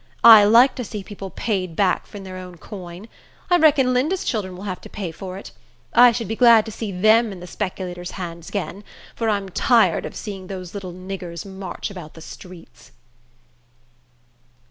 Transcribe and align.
I 0.23 0.45
like 0.45 0.73
to 0.77 0.83
see 0.83 1.03
people 1.03 1.29
paid 1.29 1.75
back 1.75 2.07
in 2.15 2.23
their 2.23 2.35
own 2.37 2.57
coin. 2.57 3.07
I 3.51 3.57
reckon 3.57 3.93
Linda's 3.93 4.23
children 4.23 4.57
will 4.57 4.63
have 4.63 4.81
to 4.81 4.89
pay 4.89 5.11
for 5.11 5.37
it. 5.37 5.51
I 5.93 6.11
should 6.11 6.27
be 6.27 6.35
glad 6.35 6.65
to 6.65 6.71
see 6.71 6.91
them 6.91 7.31
in 7.31 7.39
the 7.39 7.45
speculator's 7.45 8.09
hands 8.17 8.49
again, 8.49 8.83
for 9.15 9.29
I'm 9.29 9.49
tired 9.49 10.07
of 10.07 10.15
seeing 10.15 10.47
those 10.47 10.73
little 10.73 10.91
niggers 10.91 11.45
march 11.45 11.91
about 11.91 12.15
the 12.15 12.21
streets." 12.21 12.93